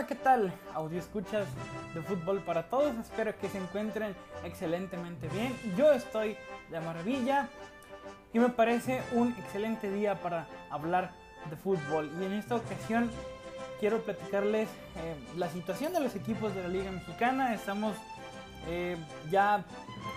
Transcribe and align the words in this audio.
Hola, 0.00 0.08
¿qué 0.08 0.14
tal? 0.14 0.54
Audio 0.72 0.98
escuchas 0.98 1.46
de 1.92 2.00
fútbol 2.00 2.40
para 2.40 2.70
todos. 2.70 2.96
Espero 2.96 3.38
que 3.38 3.50
se 3.50 3.58
encuentren 3.58 4.16
excelentemente 4.44 5.28
bien. 5.28 5.54
Yo 5.76 5.92
estoy 5.92 6.38
de 6.70 6.80
maravilla 6.80 7.50
y 8.32 8.38
me 8.38 8.48
parece 8.48 9.02
un 9.12 9.34
excelente 9.36 9.90
día 9.90 10.14
para 10.14 10.46
hablar 10.70 11.12
de 11.50 11.56
fútbol. 11.56 12.10
Y 12.18 12.24
en 12.24 12.32
esta 12.32 12.56
ocasión 12.56 13.10
quiero 13.78 13.98
platicarles 13.98 14.70
eh, 14.96 15.16
la 15.36 15.50
situación 15.50 15.92
de 15.92 16.00
los 16.00 16.16
equipos 16.16 16.54
de 16.54 16.62
la 16.62 16.68
Liga 16.70 16.90
Mexicana. 16.90 17.52
Estamos 17.52 17.94
eh, 18.68 18.96
ya 19.30 19.66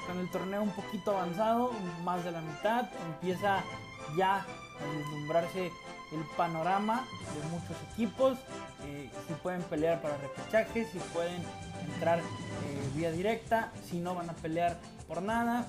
con 0.07 0.17
el 0.17 0.31
torneo 0.31 0.63
un 0.63 0.71
poquito 0.71 1.11
avanzado, 1.11 1.71
más 2.05 2.23
de 2.23 2.31
la 2.31 2.39
mitad. 2.39 2.85
Empieza 3.15 3.61
ya 4.15 4.37
a 4.37 4.97
deslumbrarse 4.97 5.73
el 6.13 6.23
panorama 6.37 7.03
de 7.35 7.49
muchos 7.49 7.75
equipos, 7.91 8.37
eh, 8.85 9.09
si 9.27 9.33
pueden 9.35 9.61
pelear 9.63 10.01
para 10.01 10.17
repechaje, 10.17 10.85
si 10.91 10.99
pueden 11.13 11.41
entrar 11.93 12.19
eh, 12.19 12.23
vía 12.95 13.11
directa, 13.11 13.71
si 13.89 13.99
no 13.99 14.15
van 14.15 14.29
a 14.29 14.33
pelear 14.33 14.77
por 15.07 15.21
nada, 15.21 15.65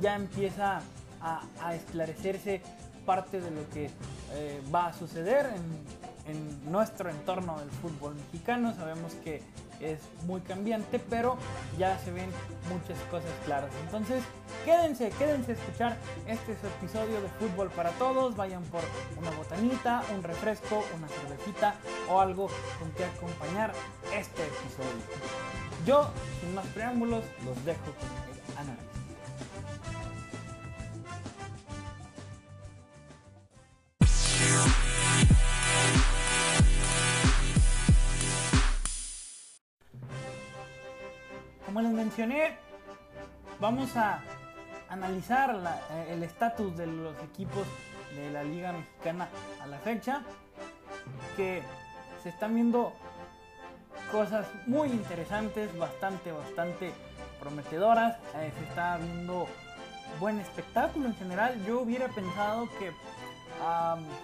ya 0.00 0.16
empieza 0.16 0.80
a, 1.20 1.74
esclarecerse 1.74 2.60
parte 3.06 3.40
de 3.40 3.50
lo 3.50 3.68
que 3.70 3.90
eh, 4.32 4.62
va 4.74 4.88
a 4.88 4.92
suceder 4.92 5.46
en, 5.46 6.13
en 6.26 6.70
nuestro 6.70 7.10
entorno 7.10 7.58
del 7.58 7.70
fútbol 7.70 8.14
mexicano. 8.14 8.74
Sabemos 8.74 9.14
que 9.24 9.42
es 9.80 10.00
muy 10.26 10.40
cambiante, 10.40 10.98
pero 10.98 11.36
ya 11.78 11.98
se 11.98 12.10
ven 12.12 12.30
muchas 12.70 12.98
cosas 13.10 13.30
claras. 13.44 13.70
Entonces, 13.84 14.22
quédense, 14.64 15.10
quédense 15.10 15.52
a 15.52 15.54
escuchar 15.54 15.96
este 16.26 16.52
episodio 16.52 17.20
de 17.20 17.28
Fútbol 17.40 17.70
para 17.70 17.90
Todos. 17.92 18.36
Vayan 18.36 18.62
por 18.64 18.82
una 19.18 19.30
botanita, 19.32 20.02
un 20.14 20.22
refresco, 20.22 20.84
una 20.96 21.08
cervecita 21.08 21.74
o 22.08 22.20
algo 22.20 22.48
con 22.78 22.90
que 22.92 23.04
acompañar 23.04 23.72
este 24.12 24.42
episodio. 24.42 25.02
Yo, 25.84 26.10
sin 26.40 26.54
más 26.54 26.66
preámbulos, 26.68 27.24
los 27.44 27.64
dejo 27.64 27.84
con 27.84 28.08
el 28.32 28.58
análisis. 28.58 28.93
Vamos 43.60 43.96
a 43.96 44.22
analizar 44.88 45.50
eh, 45.90 46.12
el 46.12 46.22
estatus 46.22 46.76
de 46.76 46.86
los 46.86 47.16
equipos 47.24 47.66
de 48.14 48.30
la 48.30 48.44
Liga 48.44 48.72
Mexicana 48.72 49.28
a 49.60 49.66
la 49.66 49.78
fecha, 49.78 50.22
que 51.36 51.62
se 52.22 52.28
están 52.28 52.54
viendo 52.54 52.92
cosas 54.12 54.46
muy 54.66 54.90
interesantes, 54.90 55.76
bastante, 55.76 56.30
bastante 56.30 56.92
prometedoras, 57.40 58.16
eh, 58.36 58.52
se 58.56 58.64
está 58.64 58.96
viendo 58.98 59.48
buen 60.20 60.38
espectáculo 60.38 61.08
en 61.08 61.16
general. 61.16 61.60
Yo 61.66 61.80
hubiera 61.80 62.06
pensado 62.08 62.68
que 62.78 62.92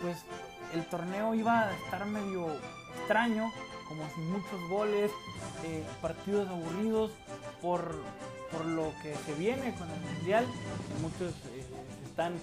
pues 0.00 0.24
el 0.74 0.84
torneo 0.86 1.34
iba 1.34 1.62
a 1.62 1.72
estar 1.72 2.06
medio 2.06 2.46
extraño, 2.98 3.50
como 3.91 4.08
sin 4.14 4.30
muchos 4.30 4.69
goles, 4.69 5.10
eh, 5.64 5.83
partidos 6.00 6.48
aburridos 6.48 7.10
por, 7.60 7.96
lo 8.66 8.92
que 9.02 9.14
se 9.27 9.34
viene 9.34 9.74
con 9.74 9.91
el 9.91 10.00
mundial. 10.14 10.46
Muchos 11.02 11.33
eh, 11.33 11.64
están 12.05 12.34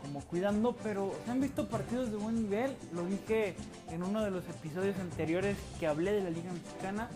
como 0.00 0.20
cuidando, 0.22 0.74
pero 0.82 1.14
se 1.24 1.30
han 1.30 1.40
visto 1.40 1.68
partidos 1.68 2.10
de 2.10 2.16
buen 2.16 2.42
nivel. 2.42 2.74
Lo 2.94 3.04
dije 3.04 3.54
en 3.90 4.02
uno 4.02 4.24
de 4.24 4.30
los 4.30 4.48
episodios 4.48 4.98
anteriores 4.98 5.58
que 5.78 5.86
hablé 5.86 6.12
de 6.12 6.24
la 6.24 6.30
Liga 6.30 6.50
Mexicana. 6.50 7.10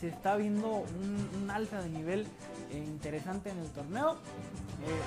Se, 0.00 0.08
está 0.08 0.36
viendo 0.36 0.68
un, 0.68 1.50
alza 1.50 1.82
de 1.82 1.88
nivel 1.88 2.26
eh, 2.70 2.78
interesante 2.78 3.50
en 3.50 3.58
el 3.58 3.68
torneo. 3.70 4.16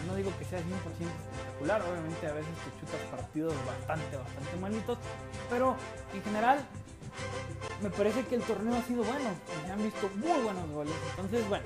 no 0.08 0.16
digo 0.16 0.32
que 0.38 0.46
sea 0.46 0.60
100% 0.60 0.64
espectacular, 0.64 1.82
obviamente 1.84 2.28
a 2.28 2.34
veces 2.34 2.52
te 2.66 2.80
chutas 2.80 3.02
partidos 3.12 3.54
bastante, 3.66 4.18
bastante 4.18 4.58
malitos, 4.60 4.98
pero 5.50 5.76
en 6.14 6.24
general 6.24 6.66
me 7.82 7.90
parece 7.90 8.26
que 8.26 8.36
el 8.36 8.42
torneo 8.42 8.76
ha 8.76 8.84
sido 8.84 9.04
bueno. 9.04 9.30
Se 9.66 9.72
han 9.72 9.84
visto 9.84 10.10
muy 10.16 10.42
buenos 10.44 10.70
goles. 10.72 10.94
Entonces, 11.12 11.48
bueno, 11.48 11.66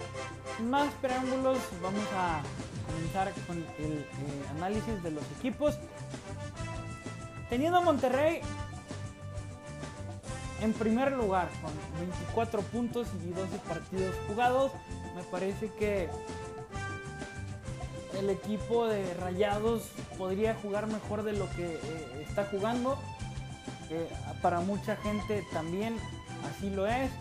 sin 0.57 0.69
más 0.69 0.91
preámbulos, 1.01 1.57
vamos 1.81 2.05
a 2.15 2.41
comenzar 2.87 3.33
con 3.47 3.57
el 3.57 4.05
análisis 4.57 5.01
de 5.03 5.11
los 5.11 5.23
equipos. 5.39 5.77
Teniendo 7.49 7.79
a 7.79 7.81
Monterrey 7.81 8.41
en 10.61 10.73
primer 10.73 11.13
lugar 11.13 11.49
con 11.61 11.71
24 11.99 12.61
puntos 12.63 13.07
y 13.25 13.29
12 13.29 13.57
partidos 13.67 14.15
jugados, 14.27 14.71
me 15.15 15.23
parece 15.23 15.71
que 15.73 16.09
el 18.19 18.29
equipo 18.29 18.87
de 18.87 19.13
Rayados 19.15 19.83
podría 20.17 20.55
jugar 20.55 20.87
mejor 20.87 21.23
de 21.23 21.33
lo 21.33 21.49
que 21.51 21.75
eh, 21.75 22.25
está 22.27 22.45
jugando 22.45 22.97
para 24.41 24.59
mucha 24.61 24.95
gente 24.97 25.45
también 25.51 25.97
así 26.49 26.69
lo 26.69 26.87
es, 26.87 27.11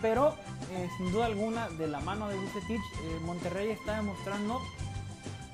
pero 0.00 0.34
eh, 0.70 0.88
sin 0.96 1.12
duda 1.12 1.26
alguna 1.26 1.68
de 1.70 1.86
la 1.86 2.00
mano 2.00 2.28
de 2.28 2.36
Bucetich, 2.36 2.80
eh, 2.80 3.18
Monterrey 3.22 3.70
está 3.70 3.96
demostrando 3.96 4.60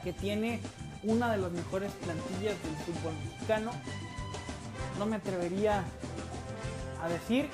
que 0.02 0.12
tiene 0.12 0.60
una 1.02 1.30
de 1.30 1.38
las 1.38 1.50
mejores 1.50 1.92
plantillas 1.92 2.54
del 2.62 2.76
fútbol 2.86 3.14
mexicano. 3.24 3.72
No 4.98 5.06
me 5.06 5.16
atrevería 5.16 5.84
a 7.02 7.08
decir 7.08 7.48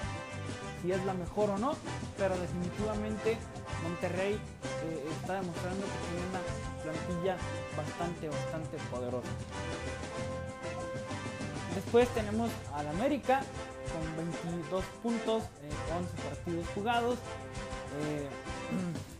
si 0.82 0.92
es 0.92 1.04
la 1.04 1.14
mejor 1.14 1.50
o 1.50 1.58
no, 1.58 1.74
pero 2.18 2.36
definitivamente 2.36 3.36
Monterrey 3.82 4.34
eh, 4.34 5.08
está 5.20 5.34
demostrando 5.40 5.84
que 5.86 5.98
tiene 6.10 6.28
una 6.30 6.42
plantilla 6.82 7.36
bastante, 7.76 8.28
bastante 8.28 8.76
poderosa. 8.90 9.28
Después 11.74 12.08
tenemos 12.10 12.50
al 12.72 12.86
América 12.88 13.42
con 13.92 14.16
22 14.52 14.84
puntos, 15.02 15.42
11 15.42 15.48
eh, 15.66 16.28
partidos 16.28 16.68
jugados. 16.74 17.18
Eh, 18.00 18.28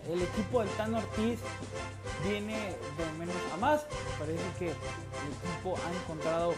el 0.12 0.22
equipo 0.22 0.60
del 0.60 0.68
Tano 0.70 0.98
Ortiz 0.98 1.40
viene 2.28 2.54
de 2.54 3.18
menos 3.18 3.36
a 3.52 3.56
más. 3.56 3.86
Parece 4.18 4.42
que 4.58 4.66
el 4.68 4.72
equipo 4.72 5.74
ha 5.76 6.02
encontrado 6.02 6.54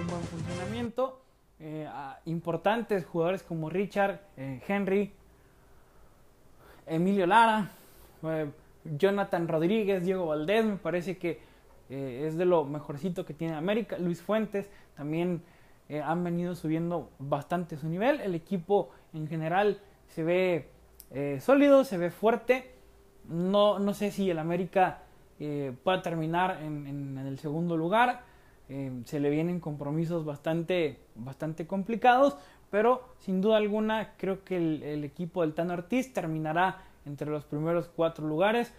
un 0.00 0.06
buen 0.08 0.22
funcionamiento. 0.22 1.22
Eh, 1.58 1.88
importantes 2.26 3.06
jugadores 3.06 3.42
como 3.42 3.70
Richard, 3.70 4.20
Henry, 4.36 5.14
Emilio 6.86 7.26
Lara, 7.26 7.70
Jonathan 8.84 9.48
Rodríguez, 9.48 10.04
Diego 10.04 10.26
Valdés, 10.26 10.64
me 10.64 10.76
parece 10.76 11.16
que 11.16 11.40
es 11.88 12.36
de 12.36 12.44
lo 12.44 12.64
mejorcito 12.64 13.24
que 13.24 13.34
tiene 13.34 13.54
América. 13.54 13.98
Luis 13.98 14.20
Fuentes 14.22 14.68
también 14.96 15.42
eh, 15.88 16.00
han 16.00 16.24
venido 16.24 16.54
subiendo 16.54 17.10
bastante 17.18 17.76
su 17.76 17.88
nivel. 17.88 18.20
El 18.20 18.34
equipo 18.34 18.90
en 19.12 19.28
general 19.28 19.80
se 20.08 20.24
ve 20.24 20.68
eh, 21.12 21.38
sólido, 21.40 21.84
se 21.84 21.98
ve 21.98 22.10
fuerte. 22.10 22.72
No, 23.28 23.78
no 23.78 23.94
sé 23.94 24.10
si 24.10 24.30
el 24.30 24.38
América 24.38 25.02
eh, 25.38 25.72
pueda 25.84 26.02
terminar 26.02 26.60
en, 26.62 27.18
el 27.18 27.38
segundo 27.38 27.76
lugar. 27.76 28.22
se 29.04 29.20
le 29.20 29.30
vienen 29.30 29.60
compromisos 29.60 30.24
bastante, 30.24 30.98
bastante 31.14 31.66
complicados, 31.66 32.36
pero 32.70 33.14
sin 33.18 33.40
duda 33.40 33.58
alguna 33.58 34.14
creo 34.16 34.42
que 34.44 34.56
el, 34.56 34.82
el 34.82 35.04
equipo 35.04 35.42
del 35.42 35.54
Tano 35.54 35.74
Ortiz 35.74 36.12
terminará 36.12 36.82
entre 37.04 37.30
los 37.30 37.44
primeros 37.44 37.88
cuatro 37.88 38.26
lugares 38.26 38.72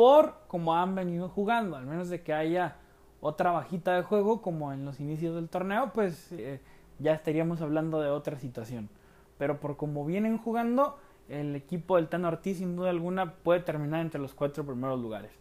por 0.00 0.32
como 0.48 0.74
han 0.74 0.94
venido 0.94 1.28
jugando, 1.28 1.76
al 1.76 1.84
menos 1.84 2.08
de 2.08 2.22
que 2.22 2.32
haya 2.32 2.76
otra 3.20 3.50
bajita 3.50 3.94
de 3.94 4.02
juego 4.02 4.40
como 4.40 4.72
en 4.72 4.86
los 4.86 4.98
inicios 4.98 5.34
del 5.34 5.50
torneo, 5.50 5.90
pues 5.92 6.32
eh, 6.32 6.58
ya 7.00 7.12
estaríamos 7.12 7.60
hablando 7.60 8.00
de 8.00 8.08
otra 8.08 8.38
situación. 8.38 8.88
Pero 9.36 9.60
por 9.60 9.76
como 9.76 10.06
vienen 10.06 10.38
jugando, 10.38 10.98
el 11.28 11.54
equipo 11.54 11.96
del 11.96 12.08
Tano 12.08 12.28
Ortiz 12.28 12.56
sin 12.56 12.76
duda 12.76 12.88
alguna 12.88 13.34
puede 13.34 13.60
terminar 13.60 14.00
entre 14.00 14.22
los 14.22 14.32
cuatro 14.32 14.64
primeros 14.64 14.98
lugares. 14.98 15.32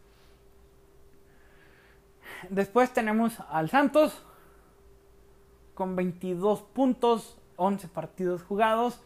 Después 2.50 2.94
tenemos 2.94 3.40
al 3.50 3.70
Santos 3.70 4.26
con 5.74 5.96
22 5.96 6.64
puntos, 6.64 7.38
11 7.56 7.88
partidos 7.88 8.44
jugados. 8.44 9.00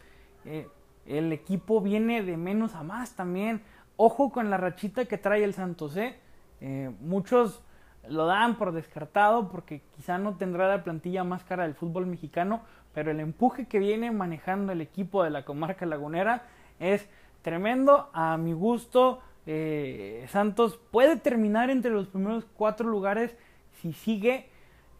Eh, 0.46 0.66
el 1.06 1.32
equipo 1.32 1.80
viene 1.80 2.24
de 2.24 2.36
menos 2.36 2.74
a 2.74 2.82
más 2.82 3.14
también. 3.14 3.62
Ojo 3.96 4.30
con 4.30 4.50
la 4.50 4.56
rachita 4.56 5.04
que 5.04 5.18
trae 5.18 5.44
el 5.44 5.54
Santos. 5.54 5.96
¿eh? 5.96 6.18
eh 6.60 6.90
muchos 7.00 7.62
lo 8.08 8.26
dan 8.26 8.56
por 8.56 8.72
descartado 8.72 9.48
porque 9.48 9.82
quizá 9.96 10.18
no 10.18 10.36
tendrá 10.36 10.68
la 10.68 10.84
plantilla 10.84 11.24
más 11.24 11.44
cara 11.44 11.64
del 11.64 11.74
fútbol 11.74 12.06
mexicano, 12.06 12.62
pero 12.92 13.10
el 13.10 13.20
empuje 13.20 13.66
que 13.66 13.78
viene 13.78 14.10
manejando 14.10 14.72
el 14.72 14.80
equipo 14.80 15.24
de 15.24 15.30
la 15.30 15.44
comarca 15.44 15.86
lagunera 15.86 16.42
es 16.78 17.08
tremendo. 17.42 18.10
A 18.12 18.36
mi 18.36 18.52
gusto, 18.52 19.20
eh, 19.46 20.26
Santos 20.28 20.78
puede 20.90 21.16
terminar 21.16 21.70
entre 21.70 21.90
los 21.90 22.08
primeros 22.08 22.44
cuatro 22.56 22.88
lugares 22.88 23.36
si 23.80 23.92
sigue 23.92 24.48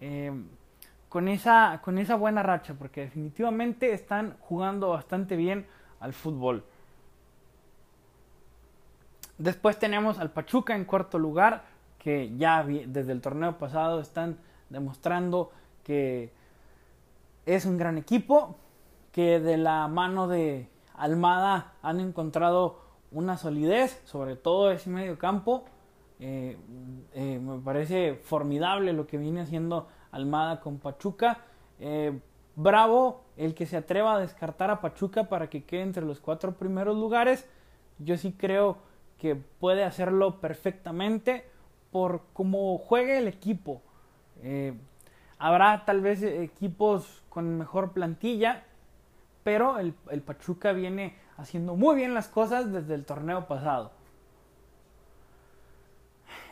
eh, 0.00 0.32
con, 1.08 1.28
esa, 1.28 1.80
con 1.82 1.98
esa 1.98 2.16
buena 2.16 2.42
racha, 2.42 2.74
porque 2.74 3.02
definitivamente 3.02 3.92
están 3.92 4.36
jugando 4.40 4.90
bastante 4.90 5.36
bien 5.36 5.66
al 6.00 6.12
fútbol. 6.12 6.64
Después 9.38 9.78
tenemos 9.78 10.18
al 10.18 10.30
Pachuca 10.30 10.76
en 10.76 10.84
cuarto 10.84 11.18
lugar, 11.18 11.64
que 11.98 12.36
ya 12.36 12.64
desde 12.64 13.12
el 13.12 13.20
torneo 13.20 13.58
pasado 13.58 14.00
están 14.00 14.38
demostrando 14.70 15.50
que 15.82 16.32
es 17.46 17.64
un 17.66 17.76
gran 17.76 17.98
equipo, 17.98 18.56
que 19.12 19.40
de 19.40 19.56
la 19.56 19.88
mano 19.88 20.28
de 20.28 20.68
Almada 20.94 21.74
han 21.82 22.00
encontrado 22.00 22.80
una 23.10 23.36
solidez, 23.36 24.00
sobre 24.04 24.36
todo 24.36 24.70
ese 24.70 24.90
medio 24.90 25.18
campo. 25.18 25.64
Eh, 26.20 26.56
eh, 27.14 27.38
me 27.38 27.58
parece 27.60 28.14
formidable 28.14 28.92
lo 28.92 29.06
que 29.06 29.18
viene 29.18 29.40
haciendo 29.40 29.88
Almada 30.10 30.60
con 30.60 30.78
Pachuca. 30.78 31.38
Eh, 31.80 32.18
bravo 32.56 33.22
el 33.36 33.54
que 33.54 33.66
se 33.66 33.76
atreva 33.76 34.14
a 34.14 34.18
descartar 34.18 34.70
a 34.70 34.80
Pachuca 34.80 35.28
para 35.28 35.50
que 35.50 35.64
quede 35.64 35.82
entre 35.82 36.04
los 36.04 36.20
cuatro 36.20 36.52
primeros 36.52 36.96
lugares. 36.96 37.48
Yo 37.98 38.16
sí 38.16 38.32
creo 38.32 38.78
que 39.24 39.36
puede 39.36 39.84
hacerlo 39.84 40.38
perfectamente 40.38 41.46
por 41.90 42.24
cómo 42.34 42.76
juegue 42.76 43.16
el 43.16 43.26
equipo. 43.26 43.80
habrá 45.38 45.86
tal 45.86 46.02
vez 46.02 46.22
equipos 46.22 47.22
con 47.30 47.56
mejor 47.56 47.94
plantilla, 47.94 48.64
pero 49.42 49.78
el, 49.78 49.94
Pachuca 49.94 50.72
viene 50.72 51.16
haciendo 51.38 51.74
muy 51.74 51.96
bien 51.96 52.12
las 52.12 52.28
cosas 52.28 52.70
desde 52.70 52.92
el 52.92 53.06
torneo 53.06 53.48
pasado. 53.48 53.92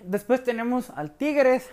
Después 0.03 0.43
tenemos 0.43 0.89
al 0.89 1.11
Tigres 1.11 1.69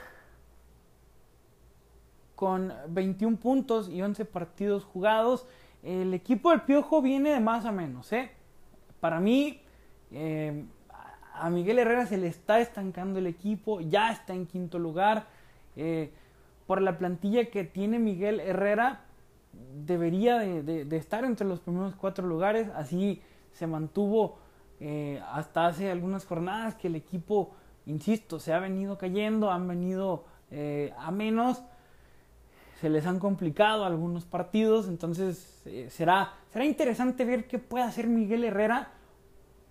con 2.35 2.73
21 2.89 3.37
puntos 3.37 3.87
y 3.87 4.01
11 4.01 4.25
partidos 4.25 4.83
jugados. 4.83 5.45
El 5.81 6.13
equipo 6.13 6.49
del 6.49 6.63
Piojo 6.63 7.01
viene 7.01 7.29
de 7.29 7.39
más 7.39 7.63
a 7.63 7.71
menos. 7.71 8.11
¿eh? 8.11 8.31
Para 8.99 9.21
mí, 9.21 9.61
eh, 10.11 10.65
a 11.39 11.49
Miguel 11.49 11.79
Herrera 11.79 12.05
se 12.05 12.17
le 12.17 12.27
está 12.27 12.59
estancando 12.59 13.19
el 13.19 13.27
equipo, 13.27 13.81
ya 13.81 14.11
está 14.11 14.33
en 14.33 14.45
quinto 14.45 14.79
lugar. 14.79 15.27
Eh, 15.75 16.11
por 16.67 16.81
la 16.81 16.97
plantilla 16.97 17.49
que 17.49 17.63
tiene 17.63 17.97
Miguel 17.97 18.39
Herrera, 18.39 19.05
debería 19.85 20.37
de, 20.37 20.87
estar 20.95 21.25
entre 21.25 21.47
los 21.47 21.59
primeros 21.59 21.95
cuatro 21.95 22.27
lugares. 22.27 22.69
Así 22.75 23.21
se 23.53 23.65
mantuvo 23.65 24.37
eh, 24.79 25.21
hasta 25.31 25.67
hace 25.67 25.89
algunas 25.89 26.25
jornadas 26.25 26.75
que 26.75 26.87
el 26.87 26.95
equipo, 26.95 27.55
insisto, 27.85 28.39
se 28.39 28.53
ha 28.53 28.59
venido 28.59 28.97
cayendo, 28.97 29.51
han 29.51 29.67
venido 29.67 30.25
eh, 30.51 30.93
a 30.97 31.11
menos, 31.11 31.63
se 32.79 32.89
les 32.89 33.05
han 33.07 33.19
complicado 33.19 33.83
algunos 33.83 34.25
partidos, 34.25 34.87
entonces 34.87 35.63
será, 35.89 36.33
será 36.53 36.65
interesante 36.65 37.25
ver 37.25 37.47
qué 37.47 37.59
puede 37.59 37.83
hacer 37.83 38.07
Miguel 38.07 38.43
Herrera 38.43 38.89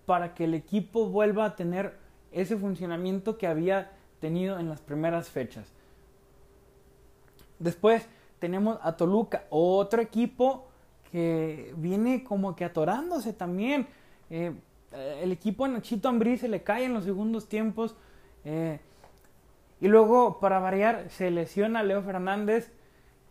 para 0.09 0.33
que 0.33 0.45
el 0.45 0.55
equipo 0.55 1.05
vuelva 1.05 1.45
a 1.45 1.55
tener 1.55 1.95
ese 2.31 2.57
funcionamiento 2.57 3.37
que 3.37 3.45
había 3.45 3.91
tenido 4.19 4.57
en 4.57 4.67
las 4.67 4.81
primeras 4.81 5.29
fechas. 5.29 5.71
Después 7.59 8.07
tenemos 8.39 8.79
a 8.81 8.97
Toluca, 8.97 9.43
otro 9.51 10.01
equipo 10.01 10.67
que 11.11 11.75
viene 11.77 12.23
como 12.23 12.55
que 12.55 12.65
atorándose 12.65 13.33
también. 13.33 13.87
Eh, 14.31 14.51
el 15.21 15.31
equipo 15.31 15.67
de 15.67 15.73
Nachito 15.73 16.09
Ambrí 16.09 16.39
se 16.39 16.47
le 16.47 16.63
cae 16.63 16.85
en 16.85 16.95
los 16.95 17.03
segundos 17.03 17.47
tiempos. 17.47 17.95
Eh, 18.45 18.79
y 19.79 19.89
luego, 19.89 20.39
para 20.39 20.57
variar, 20.57 21.11
se 21.11 21.29
lesiona 21.29 21.83
Leo 21.83 22.01
Fernández. 22.01 22.71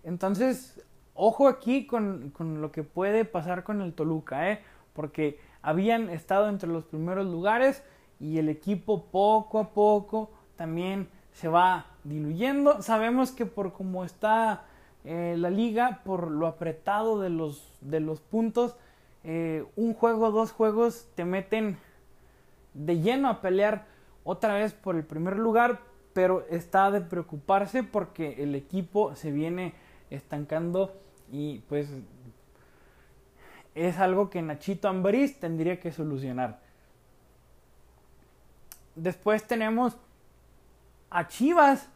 Entonces, 0.04 0.80
ojo 1.14 1.48
aquí 1.48 1.88
con, 1.88 2.30
con, 2.30 2.60
lo 2.60 2.70
que 2.70 2.84
puede 2.84 3.24
pasar 3.24 3.64
con 3.64 3.82
el 3.82 3.94
Toluca, 3.94 4.52
¿eh? 4.52 4.62
porque 4.92 5.47
habían 5.62 6.10
estado 6.10 6.48
entre 6.48 6.68
los 6.68 6.84
primeros 6.84 7.26
lugares 7.26 7.82
y 8.20 8.38
el 8.38 8.48
equipo 8.48 9.04
poco 9.04 9.58
a 9.58 9.70
poco 9.70 10.30
también 10.56 11.08
se 11.32 11.48
va 11.48 11.86
diluyendo. 12.04 12.82
Sabemos 12.82 13.32
que 13.32 13.46
por 13.46 13.72
cómo 13.72 14.04
está 14.04 14.64
eh, 15.04 15.36
la 15.38 15.50
liga 15.50 16.00
por 16.04 16.30
lo 16.30 16.46
apretado 16.46 17.20
de 17.20 17.30
los, 17.30 17.78
de 17.80 18.00
los 18.00 18.20
puntos. 18.20 18.76
Eh, 19.24 19.64
un 19.76 19.94
juego, 19.94 20.30
dos 20.30 20.52
juegos 20.52 21.08
te 21.14 21.24
meten 21.24 21.78
de 22.74 23.00
lleno 23.00 23.28
a 23.28 23.40
pelear 23.40 23.86
otra 24.24 24.54
vez 24.54 24.74
por 24.74 24.96
el 24.96 25.04
primer 25.04 25.38
lugar, 25.38 25.80
pero 26.12 26.44
está 26.50 26.90
de 26.90 27.00
preocuparse 27.00 27.82
porque 27.82 28.42
el 28.42 28.54
equipo 28.54 29.14
se 29.14 29.30
viene 29.30 29.74
estancando 30.10 30.94
y 31.30 31.60
pues 31.68 31.88
es 33.86 33.98
algo 33.98 34.30
que 34.30 34.42
Nachito 34.42 34.88
Ambriz 34.88 35.38
tendría 35.38 35.78
que 35.80 35.92
solucionar. 35.92 36.60
Después 38.94 39.46
tenemos 39.46 39.96
a 41.10 41.28
Chivas 41.28 41.88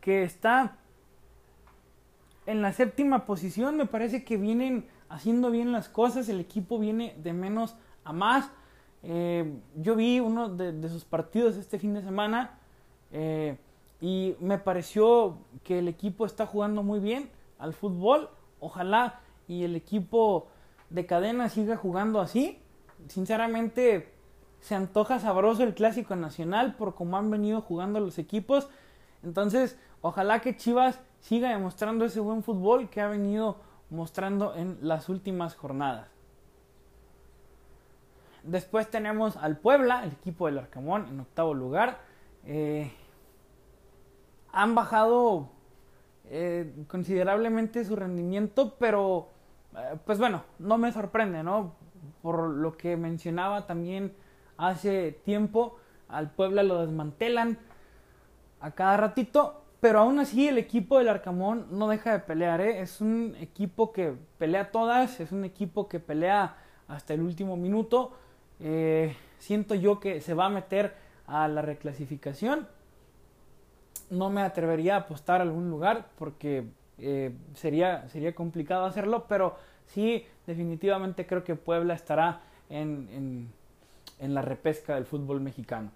que 0.00 0.22
está 0.22 0.78
en 2.46 2.62
la 2.62 2.72
séptima 2.72 3.24
posición 3.24 3.76
me 3.76 3.86
parece 3.86 4.24
que 4.24 4.36
vienen 4.36 4.86
haciendo 5.08 5.50
bien 5.50 5.72
las 5.72 5.88
cosas, 5.88 6.28
el 6.28 6.40
equipo 6.40 6.78
viene 6.78 7.14
de 7.22 7.32
menos 7.32 7.76
a 8.04 8.12
más. 8.12 8.50
Eh, 9.02 9.52
yo 9.76 9.96
vi 9.96 10.20
uno 10.20 10.48
de, 10.48 10.88
sus 10.88 11.04
partidos 11.04 11.56
este 11.56 11.78
fin 11.78 11.94
de 11.94 12.02
semana 12.02 12.58
eh, 13.12 13.58
y 14.00 14.36
me 14.40 14.58
pareció 14.58 15.38
que 15.64 15.80
el 15.80 15.88
equipo 15.88 16.24
está 16.24 16.46
jugando 16.46 16.82
muy 16.82 17.00
bien 17.00 17.30
al 17.58 17.74
fútbol. 17.74 18.30
Ojalá 18.60 19.20
y 19.48 19.64
el 19.64 19.76
equipo 19.76 20.48
de 20.90 21.06
cadena 21.06 21.48
siga 21.48 21.76
jugando 21.76 22.20
así. 22.20 22.60
Sinceramente 23.08 24.12
se 24.60 24.74
antoja 24.74 25.18
sabroso 25.20 25.62
el 25.62 25.74
clásico 25.74 26.16
nacional 26.16 26.74
por 26.74 26.94
cómo 26.94 27.16
han 27.16 27.30
venido 27.30 27.60
jugando 27.60 28.00
los 28.00 28.18
equipos. 28.18 28.68
Entonces, 29.22 29.78
ojalá 30.00 30.40
que 30.40 30.56
Chivas 30.56 31.00
siga 31.20 31.50
demostrando 31.50 32.04
ese 32.04 32.20
buen 32.20 32.42
fútbol 32.42 32.88
que 32.88 33.00
ha 33.00 33.08
venido 33.08 33.58
mostrando 33.90 34.54
en 34.54 34.78
las 34.80 35.08
últimas 35.08 35.54
jornadas. 35.54 36.08
Después 38.42 38.88
tenemos 38.90 39.36
al 39.36 39.56
Puebla, 39.56 40.04
el 40.04 40.12
equipo 40.12 40.46
del 40.46 40.58
Arcamón, 40.58 41.08
en 41.08 41.20
octavo 41.20 41.52
lugar. 41.52 41.98
Eh, 42.44 42.92
han 44.52 44.74
bajado 44.74 45.50
eh, 46.26 46.72
considerablemente 46.88 47.84
su 47.84 47.96
rendimiento, 47.96 48.76
pero 48.78 49.30
pues 50.04 50.18
bueno, 50.18 50.44
no 50.58 50.78
me 50.78 50.92
sorprende, 50.92 51.42
¿no? 51.42 51.74
Por 52.22 52.48
lo 52.48 52.76
que 52.76 52.96
mencionaba 52.96 53.66
también 53.66 54.14
hace 54.56 55.12
tiempo, 55.24 55.76
al 56.08 56.30
Puebla 56.30 56.62
lo 56.62 56.80
desmantelan 56.80 57.58
a 58.60 58.70
cada 58.70 58.96
ratito 58.96 59.66
pero 59.80 60.00
aún 60.00 60.18
así 60.18 60.48
el 60.48 60.58
equipo 60.58 60.98
del 60.98 61.08
Arcamón 61.08 61.66
no 61.70 61.88
deja 61.88 62.12
de 62.12 62.18
pelear, 62.20 62.60
¿eh? 62.60 62.80
es 62.80 63.00
un 63.00 63.36
equipo 63.38 63.92
que 63.92 64.14
pelea 64.38 64.70
todas, 64.70 65.20
es 65.20 65.32
un 65.32 65.44
equipo 65.44 65.88
que 65.88 66.00
pelea 66.00 66.56
hasta 66.88 67.14
el 67.14 67.20
último 67.20 67.56
minuto. 67.56 68.12
Eh, 68.58 69.14
siento 69.38 69.74
yo 69.74 70.00
que 70.00 70.20
se 70.20 70.34
va 70.34 70.46
a 70.46 70.48
meter 70.48 70.94
a 71.26 71.46
la 71.46 71.62
reclasificación. 71.62 72.66
No 74.08 74.30
me 74.30 74.42
atrevería 74.42 74.94
a 74.94 75.00
apostar 75.00 75.40
a 75.40 75.44
algún 75.44 75.68
lugar 75.68 76.08
porque 76.18 76.64
eh, 76.98 77.32
sería, 77.54 78.08
sería 78.08 78.34
complicado 78.34 78.84
hacerlo, 78.84 79.26
pero 79.28 79.56
sí, 79.86 80.24
definitivamente 80.46 81.26
creo 81.26 81.44
que 81.44 81.54
Puebla 81.54 81.94
estará 81.94 82.40
en 82.68 83.48
la 84.18 84.42
repesca 84.42 84.94
del 84.94 85.06
fútbol 85.06 85.40
mexicano. 85.40 85.90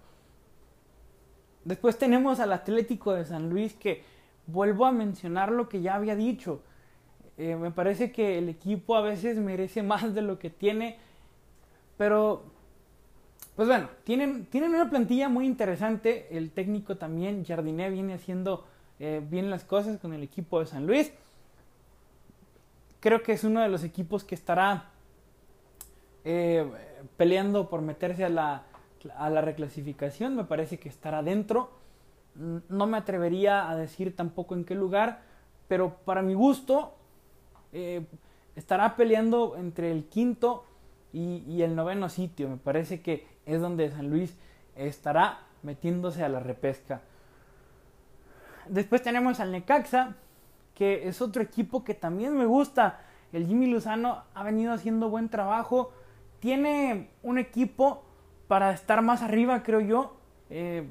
Después 1.63 1.97
tenemos 1.97 2.39
al 2.39 2.53
Atlético 2.53 3.13
de 3.13 3.25
San 3.25 3.49
Luis 3.49 3.73
que 3.73 4.03
vuelvo 4.47 4.85
a 4.85 4.91
mencionar 4.91 5.51
lo 5.51 5.69
que 5.69 5.81
ya 5.81 5.95
había 5.95 6.15
dicho. 6.15 6.61
Eh, 7.37 7.55
me 7.55 7.71
parece 7.71 8.11
que 8.11 8.37
el 8.37 8.49
equipo 8.49 8.95
a 8.95 9.01
veces 9.01 9.37
merece 9.37 9.83
más 9.91 10.13
de 10.13 10.21
lo 10.21 10.39
que 10.39 10.49
tiene, 10.49 10.97
pero 11.97 12.43
pues 13.55 13.67
bueno, 13.67 13.89
tienen, 14.03 14.45
tienen 14.45 14.73
una 14.73 14.89
plantilla 14.89 15.29
muy 15.29 15.45
interesante. 15.45 16.27
El 16.35 16.51
técnico 16.51 16.97
también, 16.97 17.45
Jardiné, 17.45 17.89
viene 17.89 18.13
haciendo 18.13 18.65
eh, 19.01 19.21
bien 19.29 19.49
las 19.49 19.65
cosas 19.65 19.99
con 19.99 20.13
el 20.13 20.23
equipo 20.23 20.61
de 20.61 20.67
San 20.67 20.87
Luis. 20.87 21.11
Creo 23.01 23.21
que 23.23 23.33
es 23.33 23.43
uno 23.43 23.61
de 23.61 23.67
los 23.67 23.83
equipos 23.83 24.23
que 24.23 24.35
estará 24.35 24.91
eh, 26.23 26.65
peleando 27.17 27.69
por 27.69 27.81
meterse 27.81 28.23
a 28.23 28.29
la 28.29 28.63
a 29.09 29.29
la 29.29 29.41
reclasificación, 29.41 30.35
me 30.35 30.43
parece 30.43 30.79
que 30.79 30.89
estará 30.89 31.23
dentro. 31.23 31.69
Mm, 32.35 32.57
no 32.69 32.87
me 32.87 32.97
atrevería 32.97 33.69
a 33.69 33.75
decir 33.75 34.15
tampoco 34.15 34.55
en 34.55 34.65
qué 34.65 34.75
lugar, 34.75 35.21
pero 35.67 35.95
para 36.05 36.21
mi 36.21 36.33
gusto 36.33 36.95
eh, 37.73 38.05
estará 38.55 38.95
peleando 38.95 39.55
entre 39.57 39.91
el 39.91 40.05
quinto 40.05 40.65
y, 41.13 41.61
el 41.61 41.75
noveno 41.75 42.09
sitio. 42.09 42.49
Me 42.49 42.57
parece 42.57 43.01
que 43.01 43.27
es 43.45 43.59
donde 43.59 43.89
San 43.91 44.09
Luis 44.09 44.37
estará 44.75 45.39
metiéndose 45.63 46.23
a 46.23 46.29
la 46.29 46.39
repesca. 46.39 47.01
Después 48.71 49.01
tenemos 49.01 49.41
al 49.41 49.51
Necaxa, 49.51 50.15
que 50.75 51.09
es 51.09 51.21
otro 51.21 51.43
equipo 51.43 51.83
que 51.83 51.93
también 51.93 52.37
me 52.37 52.45
gusta. 52.45 53.01
el 53.33 53.45
Jimmy 53.45 53.67
Lozano 53.67 54.23
ha 54.33 54.43
venido 54.43 54.71
haciendo 54.71 55.09
buen 55.09 55.27
trabajo. 55.27 55.91
Tiene 56.39 57.09
un 57.21 57.37
equipo 57.37 58.05
para 58.47 58.71
estar 58.71 59.01
más 59.01 59.23
arriba, 59.23 59.61
creo 59.63 59.81
yo. 59.81 60.15
Eh, 60.49 60.87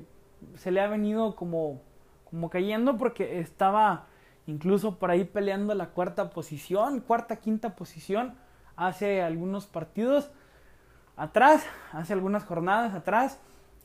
se 0.57 0.71
le 0.71 0.83
ha 0.83 0.89
venido 0.89 1.35
como, 1.37 1.81
como 2.29 2.51
cayendo 2.51 2.99
porque 2.99 3.41
estaba 3.41 4.09
incluso 4.47 4.99
por 4.99 5.11
ahí 5.11 5.25
peleando 5.25 5.75
la 5.75 5.89
cuarta 5.89 6.29
posición, 6.29 7.01
cuarta, 7.01 7.37
quinta 7.37 7.77
posición 7.77 8.35
hace 8.77 9.23
algunos 9.23 9.67
partidos 9.67 10.31
atrás, 11.17 11.65
hace 11.93 12.13
algunas 12.13 12.45
jornadas 12.45 12.93
atrás. 12.93 13.41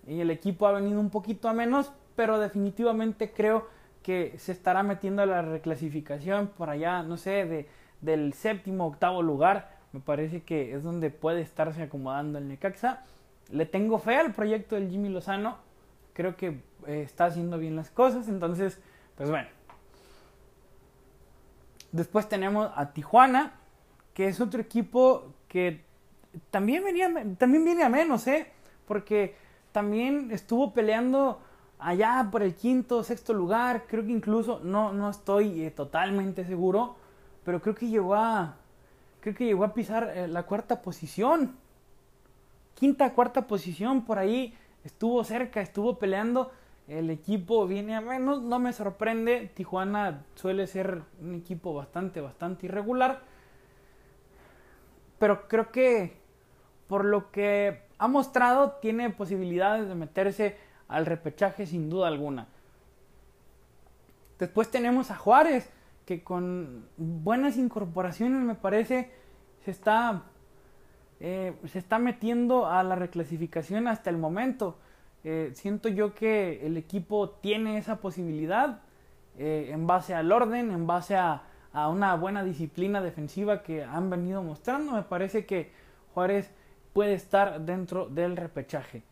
Y 0.05 0.19
el 0.19 0.31
equipo 0.31 0.67
ha 0.67 0.73
venido 0.73 0.99
un 0.99 1.11
poquito 1.11 1.47
a 1.47 1.53
menos, 1.53 1.93
pero 2.17 2.39
definitivamente 2.39 3.31
creo 3.31 3.73
que 4.05 4.35
se 4.37 4.51
estará 4.51 4.83
metiendo 4.83 5.23
a 5.23 5.25
la 5.25 5.41
reclasificación 5.41 6.49
por 6.49 6.69
allá, 6.69 7.01
no 7.01 7.17
sé, 7.17 7.43
de, 7.45 7.67
del 8.01 8.33
séptimo, 8.33 8.85
octavo 8.85 9.23
lugar. 9.23 9.79
Me 9.93 9.99
parece 9.99 10.43
que 10.43 10.75
es 10.75 10.83
donde 10.83 11.09
puede 11.09 11.41
estarse 11.41 11.81
acomodando 11.81 12.37
el 12.37 12.47
Necaxa. 12.47 13.01
Le 13.49 13.65
tengo 13.65 13.97
fe 13.97 14.17
al 14.17 14.31
proyecto 14.31 14.75
del 14.75 14.91
Jimmy 14.91 15.09
Lozano. 15.09 15.57
Creo 16.13 16.37
que 16.37 16.61
eh, 16.85 17.01
está 17.01 17.25
haciendo 17.25 17.57
bien 17.57 17.75
las 17.75 17.89
cosas. 17.89 18.29
Entonces, 18.29 18.79
pues 19.17 19.31
bueno. 19.31 19.47
Después 21.91 22.29
tenemos 22.29 22.69
a 22.75 22.93
Tijuana, 22.93 23.53
que 24.13 24.27
es 24.27 24.39
otro 24.39 24.61
equipo 24.61 25.33
que 25.47 25.81
también, 26.51 26.83
venía, 26.83 27.11
también 27.39 27.65
viene 27.65 27.83
a 27.83 27.89
menos, 27.89 28.27
¿eh? 28.27 28.51
Porque 28.87 29.35
también 29.71 30.29
estuvo 30.29 30.75
peleando 30.75 31.41
allá 31.79 32.27
por 32.31 32.43
el 32.43 32.55
quinto, 32.55 33.03
sexto 33.03 33.33
lugar. 33.33 33.85
Creo 33.87 34.05
que 34.05 34.11
incluso, 34.11 34.59
no, 34.63 34.93
no 34.93 35.09
estoy 35.09 35.63
eh, 35.63 35.71
totalmente 35.71 36.45
seguro, 36.45 36.95
pero 37.43 37.61
creo 37.61 37.75
que 37.75 37.87
llegó 37.87 38.15
a, 38.15 38.55
creo 39.21 39.35
que 39.35 39.45
llegó 39.45 39.63
a 39.63 39.73
pisar 39.73 40.11
eh, 40.15 40.27
la 40.27 40.43
cuarta 40.43 40.81
posición. 40.81 41.55
Quinta, 42.75 43.13
cuarta 43.13 43.47
posición, 43.47 44.03
por 44.05 44.19
ahí 44.19 44.53
estuvo 44.83 45.23
cerca, 45.23 45.61
estuvo 45.61 45.97
peleando. 45.97 46.51
El 46.87 47.09
equipo 47.09 47.65
viene 47.65 47.95
a 47.95 48.01
menos, 48.01 48.41
no 48.41 48.59
me 48.59 48.73
sorprende. 48.73 49.51
Tijuana 49.55 50.23
suele 50.35 50.67
ser 50.67 51.01
un 51.21 51.35
equipo 51.35 51.73
bastante, 51.73 52.21
bastante 52.21 52.67
irregular. 52.67 53.21
Pero 55.17 55.47
creo 55.47 55.71
que 55.71 56.25
por 56.87 57.05
lo 57.05 57.31
que 57.31 57.81
ha 57.97 58.07
mostrado, 58.07 58.73
tiene 58.81 59.09
posibilidades 59.09 59.87
de 59.87 59.95
meterse 59.95 60.57
al 60.87 61.05
repechaje 61.05 61.65
sin 61.65 61.89
duda 61.89 62.07
alguna. 62.07 62.47
Después 64.39 64.69
tenemos 64.69 65.11
a 65.11 65.15
Juárez, 65.15 65.69
que 66.05 66.23
con 66.23 66.85
buenas 66.97 67.57
incorporaciones 67.57 68.41
me 68.41 68.55
parece 68.55 69.11
se 69.63 69.71
está, 69.71 70.23
eh, 71.19 71.53
se 71.67 71.79
está 71.79 71.97
metiendo 71.97 72.67
a 72.67 72.83
la 72.83 72.95
reclasificación 72.95 73.87
hasta 73.87 74.09
el 74.09 74.17
momento. 74.17 74.77
Eh, 75.23 75.51
siento 75.55 75.89
yo 75.89 76.13
que 76.13 76.65
el 76.65 76.77
equipo 76.77 77.31
tiene 77.31 77.77
esa 77.77 77.97
posibilidad 77.97 78.81
eh, 79.37 79.69
en 79.71 79.87
base 79.87 80.13
al 80.13 80.31
orden, 80.31 80.69
en 80.71 80.85
base 80.85 81.15
a, 81.15 81.43
a 81.73 81.89
una 81.89 82.15
buena 82.15 82.43
disciplina 82.43 83.01
defensiva 83.01 83.63
que 83.63 83.83
han 83.83 84.09
venido 84.11 84.43
mostrando. 84.43 84.91
Me 84.91 85.01
parece 85.01 85.47
que 85.47 85.71
Juárez 86.13 86.51
puede 86.93 87.15
estar 87.15 87.61
dentro 87.61 88.07
del 88.07 88.37
repechaje. 88.37 89.03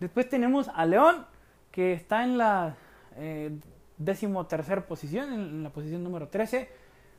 Después 0.00 0.28
tenemos 0.28 0.68
a 0.74 0.86
León, 0.86 1.26
que 1.70 1.92
está 1.92 2.24
en 2.24 2.38
la 2.38 2.76
eh, 3.16 3.56
decimotercer 3.98 4.86
posición, 4.86 5.32
en 5.32 5.62
la 5.62 5.70
posición 5.70 6.02
número 6.02 6.28
13. 6.28 6.68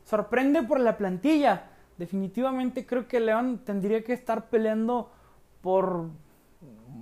Sorprende 0.04 0.64
por 0.64 0.80
la 0.80 0.98
plantilla. 0.98 1.70
Definitivamente 1.98 2.86
creo 2.86 3.08
que 3.08 3.20
León 3.20 3.62
tendría 3.64 4.04
que 4.04 4.14
estar 4.14 4.50
peleando 4.50 5.12
por, 5.62 6.10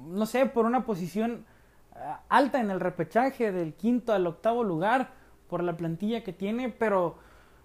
no 0.07 0.25
sé, 0.25 0.45
por 0.45 0.65
una 0.65 0.85
posición 0.85 1.45
eh, 1.95 1.99
alta 2.27 2.59
en 2.59 2.69
el 2.69 2.79
repechaje, 2.79 3.51
del 3.51 3.73
quinto 3.73 4.13
al 4.13 4.27
octavo 4.27 4.63
lugar, 4.63 5.11
por 5.49 5.63
la 5.63 5.75
plantilla 5.77 6.23
que 6.23 6.33
tiene, 6.33 6.69
pero 6.69 7.15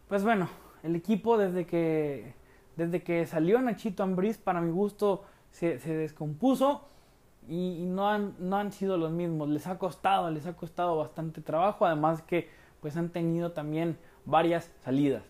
pues 0.08 0.22
bueno, 0.22 0.48
el 0.82 0.96
equipo 0.96 1.36
desde 1.36 1.66
que 1.66 2.34
desde 2.76 3.02
que 3.02 3.26
salió 3.26 3.60
Nachito 3.60 4.02
Ambriz, 4.02 4.38
para 4.38 4.60
mi 4.60 4.70
gusto, 4.70 5.24
se, 5.50 5.78
descompuso 5.78 6.88
y, 7.48 7.84
no, 7.86 8.08
han, 8.08 8.34
no 8.38 8.56
han 8.56 8.72
sido 8.72 8.96
los 8.96 9.12
mismos. 9.12 9.48
Les 9.48 9.66
ha 9.66 9.78
costado, 9.78 10.30
les 10.30 10.46
ha 10.46 10.54
costado 10.54 10.96
bastante 10.96 11.40
trabajo, 11.40 11.86
además 11.86 12.22
que 12.22 12.48
pues 12.80 12.96
han 12.96 13.10
tenido 13.10 13.52
también 13.52 13.98
varias 14.24 14.70
salidas. 14.84 15.22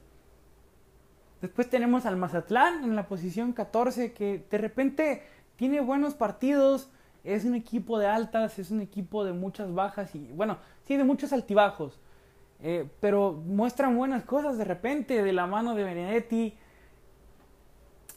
Después 1.41 1.69
tenemos 1.69 2.07
al 2.07 2.17
Mazatlán 2.17 2.85
en 2.85 2.97
la 2.97 3.07
posición 3.07 3.53
14 3.53 4.13
que 4.13 4.47
de 4.51 4.59
repente 4.59 5.23
tiene 5.57 5.81
buenos 5.81 6.15
partidos, 6.15 6.91
es 7.23 7.45
un 7.45 7.55
equipo 7.55 7.99
de 7.99 8.07
altas, 8.07 8.59
es 8.59 8.71
un 8.71 8.81
equipo 8.81 9.25
de 9.25 9.33
muchas 9.33 9.73
bajas 9.73 10.15
y 10.15 10.33
bueno, 10.33 10.59
sí, 10.85 10.97
de 10.97 11.05
muchos 11.05 11.33
altibajos. 11.33 12.01
Eh, 12.61 12.89
pero 13.01 13.33
muestran 13.33 13.97
buenas 13.97 14.25
cosas 14.25 14.57
de 14.57 14.65
repente 14.65 15.23
de 15.23 15.33
la 15.33 15.47
mano 15.47 15.75
de 15.75 15.85
Benedetti, 15.85 16.57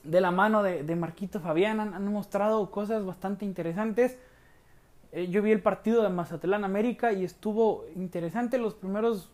de 0.08 0.22
la 0.22 0.32
mano 0.32 0.64
de, 0.64 0.96
Marquito 0.96 1.40
Fabián 1.40 1.80
han, 1.80 2.08
mostrado 2.12 2.72
cosas 2.72 3.06
bastante 3.06 3.44
interesantes. 3.44 4.18
Eh, 5.12 5.28
yo 5.28 5.42
vi 5.42 5.52
el 5.52 5.62
partido 5.62 6.02
de 6.02 6.10
Mazatlán 6.10 6.64
América 6.64 7.12
y 7.12 7.24
estuvo 7.26 7.86
interesante 7.96 8.58
los 8.58 8.74
primeros 8.74 9.30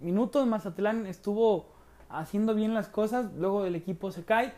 minutos. 0.00 0.46
Mazatlán 0.46 1.06
estuvo 1.06 1.66
haciendo 2.08 2.54
bien 2.54 2.72
las 2.72 2.88
cosas, 2.88 3.32
luego 3.34 3.66
el 3.66 3.74
equipo 3.74 4.10
se 4.10 4.24
cae. 4.24 4.54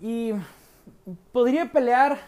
Y 0.00 0.32
podría 1.32 1.72
pelear 1.72 2.18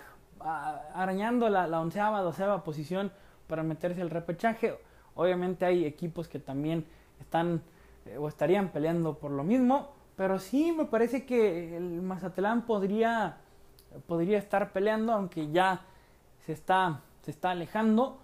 arañando 0.40 1.48
la, 1.48 1.68
la 1.68 1.80
onceava, 1.80 2.20
doceava 2.20 2.64
posición 2.64 3.12
para 3.46 3.62
meterse 3.62 4.02
al 4.02 4.10
repechaje. 4.10 4.76
Obviamente 5.14 5.64
hay 5.66 5.84
equipos 5.84 6.26
que 6.26 6.40
también 6.40 6.84
están 7.20 7.62
eh, 8.06 8.18
o 8.18 8.26
estarían 8.26 8.70
peleando 8.70 9.18
por 9.18 9.30
lo 9.30 9.44
mismo. 9.44 9.99
Pero 10.20 10.38
sí 10.38 10.70
me 10.72 10.84
parece 10.84 11.24
que 11.24 11.78
el 11.78 12.02
Mazatlán 12.02 12.66
podría, 12.66 13.38
podría 14.06 14.36
estar 14.36 14.70
peleando, 14.70 15.14
aunque 15.14 15.50
ya 15.50 15.80
se 16.44 16.52
está, 16.52 17.00
se 17.22 17.30
está 17.30 17.52
alejando. 17.52 18.18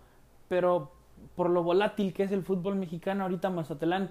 Pero 0.47 0.91
por 1.37 1.49
lo 1.49 1.63
volátil 1.63 2.13
que 2.13 2.25
es 2.25 2.33
el 2.33 2.43
fútbol 2.43 2.77
mexicano, 2.77 3.23
ahorita 3.23 3.49
Mazatlán 3.49 4.11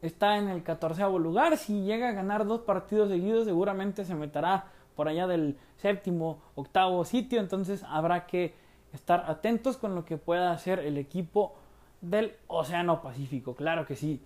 está 0.00 0.38
en 0.38 0.48
el 0.48 0.64
catorceavo 0.64 1.20
lugar. 1.20 1.56
Si 1.56 1.84
llega 1.84 2.08
a 2.08 2.12
ganar 2.14 2.46
dos 2.46 2.62
partidos 2.62 3.10
seguidos, 3.10 3.44
seguramente 3.44 4.04
se 4.04 4.16
meterá 4.16 4.64
por 4.96 5.06
allá 5.06 5.28
del 5.28 5.56
séptimo, 5.76 6.42
octavo 6.56 7.04
sitio. 7.04 7.38
Entonces 7.38 7.84
habrá 7.84 8.26
que 8.26 8.56
estar 8.92 9.30
atentos 9.30 9.76
con 9.76 9.94
lo 9.94 10.04
que 10.04 10.16
pueda 10.16 10.50
hacer 10.50 10.80
el 10.80 10.98
equipo 10.98 11.54
del 12.00 12.34
Océano 12.48 13.00
Pacífico. 13.02 13.54
Claro 13.54 13.86
que 13.86 13.94
sí. 13.94 14.20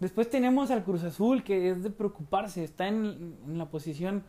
Después 0.00 0.28
tenemos 0.28 0.70
al 0.70 0.84
Cruz 0.84 1.04
Azul, 1.04 1.42
que 1.42 1.70
es 1.70 1.82
de 1.82 1.90
preocuparse, 1.90 2.62
está 2.62 2.86
en, 2.86 3.36
la 3.48 3.66
posición 3.66 4.24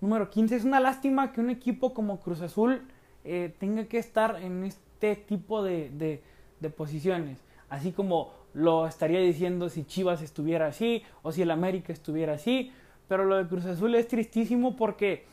número 0.00 0.30
15. 0.30 0.56
Es 0.56 0.64
una 0.64 0.80
lástima 0.80 1.32
que 1.32 1.40
un 1.42 1.50
equipo 1.50 1.92
como 1.92 2.20
Cruz 2.20 2.40
Azul 2.40 2.82
eh, 3.24 3.54
tenga 3.58 3.84
que 3.84 3.98
estar 3.98 4.42
en 4.42 4.64
este 4.64 5.16
tipo 5.16 5.62
de, 5.62 6.22
de, 6.60 6.70
posiciones. 6.70 7.38
Así 7.68 7.92
como 7.92 8.32
lo 8.54 8.86
estaría 8.86 9.20
diciendo 9.20 9.68
si 9.68 9.84
Chivas 9.84 10.22
estuviera 10.22 10.66
así 10.66 11.02
o 11.22 11.32
si 11.32 11.42
el 11.42 11.50
América 11.50 11.92
estuviera 11.92 12.34
así. 12.34 12.72
Pero 13.06 13.24
lo 13.24 13.36
de 13.36 13.46
Cruz 13.46 13.66
Azul 13.66 13.94
es 13.96 14.08
tristísimo 14.08 14.74
porque 14.74 15.26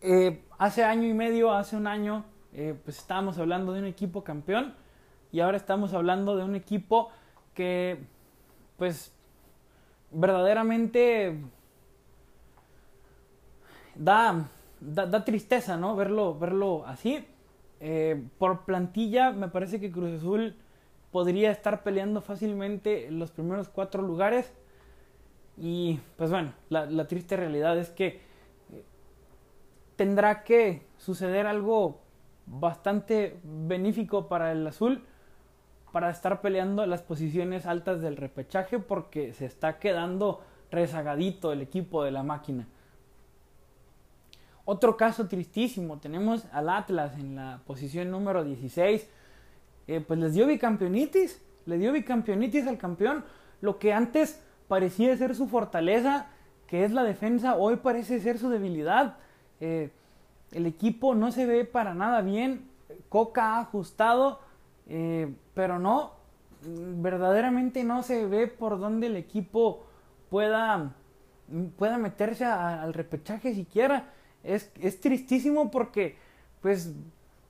eh, 0.00 0.40
hace 0.58 0.84
año 0.84 1.08
y 1.08 1.14
medio, 1.14 1.52
hace 1.52 1.76
un 1.76 1.88
año, 1.88 2.24
eh, 2.52 2.76
pues 2.84 2.98
estábamos 2.98 3.38
hablando 3.38 3.72
de 3.72 3.80
un 3.80 3.86
equipo 3.86 4.22
campeón 4.22 4.74
y 5.32 5.40
ahora 5.40 5.56
estamos 5.56 5.94
hablando 5.94 6.36
de 6.36 6.44
un 6.44 6.54
equipo 6.54 7.10
que 7.54 7.98
pues 8.78 9.12
verdaderamente 10.10 11.36
da, 13.96 14.48
da, 14.80 15.24
tristeza, 15.24 15.76
¿no? 15.76 15.96
Verlo, 15.96 16.38
verlo 16.38 16.86
así. 16.86 17.26
Eh, 17.80 18.24
por 18.38 18.64
plantilla, 18.64 19.32
me 19.32 19.48
parece 19.48 19.80
que 19.80 19.90
Cruz 19.90 20.18
Azul 20.18 20.56
podría 21.10 21.50
estar 21.50 21.82
peleando 21.82 22.20
fácilmente 22.22 23.10
los 23.10 23.30
primeros 23.32 23.68
cuatro 23.68 24.02
lugares. 24.02 24.52
Y 25.56 25.98
pues 26.16 26.30
bueno, 26.30 26.52
la, 26.68 26.86
la 26.86 27.06
triste 27.08 27.36
realidad 27.36 27.76
es 27.78 27.90
que 27.90 28.06
eh, 28.06 28.84
tendrá 29.96 30.44
que 30.44 30.86
suceder 30.96 31.46
algo 31.46 32.00
bastante 32.46 33.40
benéfico 33.42 34.28
para 34.28 34.52
el 34.52 34.66
azul 34.66 35.04
para 35.92 36.10
estar 36.10 36.40
peleando 36.40 36.84
las 36.86 37.02
posiciones 37.02 37.66
altas 37.66 38.00
del 38.00 38.16
repechaje 38.16 38.78
porque 38.78 39.32
se 39.32 39.46
está 39.46 39.78
quedando 39.78 40.42
rezagadito 40.70 41.52
el 41.52 41.62
equipo 41.62 42.04
de 42.04 42.10
la 42.10 42.22
máquina. 42.22 42.66
Otro 44.64 44.98
caso 44.98 45.28
tristísimo, 45.28 45.98
tenemos 45.98 46.44
al 46.52 46.68
Atlas 46.68 47.14
en 47.18 47.36
la 47.36 47.62
posición 47.66 48.10
número 48.10 48.44
16, 48.44 49.08
eh, 49.86 50.04
pues 50.06 50.20
les 50.20 50.34
dio 50.34 50.46
bicampeonitis, 50.46 51.42
le 51.64 51.78
dio 51.78 51.90
bicampeonitis 51.90 52.66
al 52.66 52.76
campeón, 52.76 53.24
lo 53.62 53.78
que 53.78 53.94
antes 53.94 54.42
parecía 54.68 55.16
ser 55.16 55.34
su 55.34 55.48
fortaleza, 55.48 56.26
que 56.66 56.84
es 56.84 56.92
la 56.92 57.02
defensa, 57.02 57.56
hoy 57.56 57.76
parece 57.76 58.20
ser 58.20 58.38
su 58.38 58.50
debilidad. 58.50 59.16
Eh, 59.60 59.90
el 60.52 60.66
equipo 60.66 61.14
no 61.14 61.32
se 61.32 61.46
ve 61.46 61.64
para 61.64 61.94
nada 61.94 62.20
bien. 62.20 62.68
Coca 63.08 63.56
ha 63.56 63.60
ajustado, 63.60 64.40
eh, 64.86 65.34
pero 65.58 65.80
no, 65.80 66.12
verdaderamente 66.62 67.82
no 67.82 68.04
se 68.04 68.26
ve 68.26 68.46
por 68.46 68.78
dónde 68.78 69.08
el 69.08 69.16
equipo 69.16 69.88
pueda, 70.30 70.94
pueda 71.76 71.98
meterse 71.98 72.44
al 72.44 72.94
repechaje 72.94 73.56
siquiera. 73.56 74.04
Es, 74.44 74.70
es 74.80 75.00
tristísimo 75.00 75.72
porque, 75.72 76.16
pues, 76.62 76.94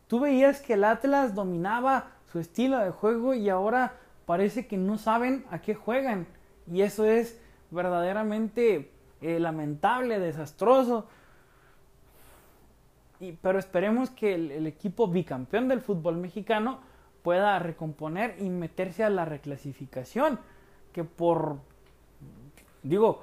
tú 0.07 0.21
veías 0.21 0.63
que 0.63 0.73
el 0.73 0.85
Atlas 0.85 1.35
dominaba 1.35 2.13
su 2.33 2.39
estilo 2.39 2.79
de 2.79 2.93
juego 2.93 3.35
y 3.35 3.51
ahora 3.51 3.99
parece 4.25 4.67
que 4.67 4.79
no 4.79 4.97
saben 4.97 5.45
a 5.51 5.61
qué 5.61 5.75
juegan. 5.75 6.27
Y 6.67 6.81
eso 6.81 7.05
es 7.05 7.39
verdaderamente 7.71 8.91
eh, 9.21 9.39
lamentable, 9.39 10.19
desastroso. 10.19 11.07
Y, 13.21 13.33
pero 13.33 13.59
esperemos 13.59 14.09
que 14.09 14.35
el, 14.35 14.67
equipo 14.67 15.09
bicampeón 15.09 15.69
del 15.69 15.83
fútbol 15.83 16.17
mexicano 16.17 16.88
pueda 17.29 17.59
recomponer 17.59 18.37
y 18.39 18.49
meterse 18.49 19.05
a 19.05 19.11
la 19.11 19.27
reclasificación. 19.27 20.39
Que 20.95 21.05
por, 21.05 21.59
digo, 22.83 23.23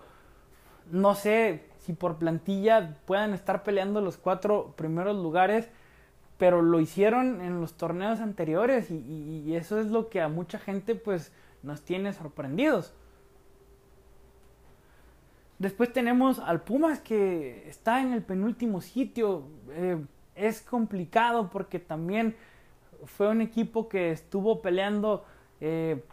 no 0.92 1.16
sé 1.16 1.64
si 1.80 1.94
por 1.94 2.18
plantilla 2.18 3.00
puedan 3.06 3.34
estar 3.34 3.64
peleando 3.64 4.02
los 4.02 4.18
cuatro 4.18 4.76
primeros 4.78 5.16
lugares, 5.16 5.70
pero 6.38 6.62
lo 6.62 6.80
hicieron 6.80 7.42
en 7.42 7.60
los 7.62 7.78
torneos 7.78 8.20
anteriores 8.20 8.92
y, 8.92 9.56
eso 9.56 9.80
es 9.80 9.88
lo 9.88 10.08
que 10.10 10.22
a 10.22 10.28
mucha 10.28 10.60
gente 10.60 10.94
pues 10.94 11.32
nos 11.64 11.82
tiene 11.82 12.14
sorprendidos. 12.14 12.94
Después 15.58 15.92
tenemos 15.92 16.38
al 16.38 16.62
Pumas 16.62 17.00
que 17.00 17.68
está 17.68 18.02
en 18.02 18.14
el 18.14 18.22
penúltimo 18.22 18.82
sitio. 18.82 19.48
Eh, 19.72 19.98
es 20.36 20.62
complicado 20.62 21.50
porque 21.50 21.80
también 21.80 22.36
fue 23.06 23.30
un 23.30 23.42
equipo 23.42 23.88
que 23.88 24.12
estuvo 24.12 24.62
peleando 24.62 25.26
eh, 25.62 26.04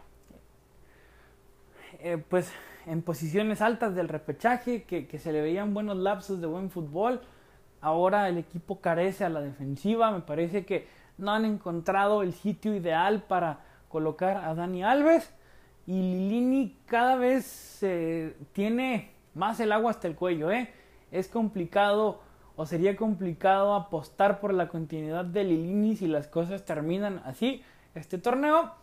eh, 1.99 2.23
pues 2.29 2.51
en 2.85 3.01
posiciones 3.01 3.61
altas 3.61 3.95
del 3.95 4.09
repechaje, 4.09 4.83
que, 4.83 5.19
se 5.19 5.31
le 5.31 5.41
veían 5.41 5.73
buenos 5.73 5.97
lapsos 5.97 6.41
de 6.41 6.47
buen 6.47 6.69
fútbol. 6.69 7.21
Ahora 7.81 8.29
el 8.29 8.37
equipo 8.37 8.81
carece 8.81 9.25
a 9.25 9.29
la 9.29 9.41
defensiva. 9.41 10.11
Me 10.11 10.21
parece 10.21 10.65
que 10.65 10.87
no 11.17 11.31
han 11.31 11.45
encontrado 11.45 12.23
el 12.23 12.33
sitio 12.33 12.75
ideal 12.75 13.23
para 13.23 13.59
colocar 13.89 14.37
a 14.37 14.53
Dani 14.53 14.83
Alves. 14.83 15.33
Y 15.85 15.93
Lilini 15.93 16.77
cada 16.85 17.15
vez 17.15 17.85
tiene 18.53 19.11
más 19.33 19.59
el 19.59 19.71
agua 19.71 19.91
hasta 19.91 20.07
el 20.07 20.15
cuello, 20.15 20.51
¿eh? 20.51 20.73
Es 21.11 21.27
complicado 21.27 22.21
o 22.55 22.65
sería 22.65 22.95
complicado 22.95 23.73
apostar 23.73 24.39
por 24.39 24.53
la 24.53 24.67
continuidad 24.67 25.25
de 25.25 25.43
Lilini 25.43 25.95
si 25.95 26.07
las 26.07 26.27
cosas 26.27 26.65
terminan 26.65 27.21
así 27.25 27.63
este 27.95 28.17
torneo. 28.17 28.73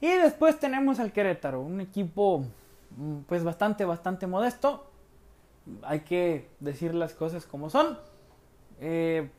Y 0.00 0.08
después 0.08 0.58
tenemos 0.58 0.98
al 1.00 1.12
Querétaro, 1.12 1.60
un 1.60 1.80
equipo 1.80 2.44
mm, 2.96 3.20
pues 3.26 3.44
bastante, 3.44 3.84
bastante 3.84 4.26
modesto. 4.26 4.90
Hay 5.82 6.00
que 6.00 6.48
decir 6.60 6.92
las 6.92 7.14
cosas 7.14 7.46
como 7.46 7.70
son. 7.70 7.98
Eh, 8.80 9.30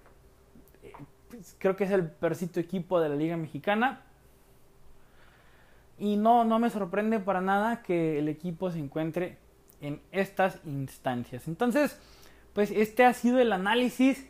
pues, 1.30 1.56
creo 1.60 1.76
que 1.76 1.84
es 1.84 1.92
el 1.92 2.10
percito 2.10 2.60
equipo 2.60 3.00
de 3.00 3.10
la 3.10 3.16
Liga 3.16 3.38
Mexicana. 3.38 4.02
Y 6.00 6.16
no, 6.16 6.46
no 6.46 6.60
me 6.60 6.70
sorprende 6.70 7.20
para 7.20 7.42
nada 7.42 7.84
que 7.84 8.18
el 8.20 8.28
equipo 8.28 8.72
se 8.72 8.80
encuentre 8.80 9.38
en 9.82 10.02
estas 10.12 10.60
instancias. 10.66 11.48
Entonces, 11.48 12.00
pues 12.54 12.72
este 12.72 13.06
ha 13.06 13.14
sido 13.14 13.40
el 13.40 13.52
análisis 13.52 14.28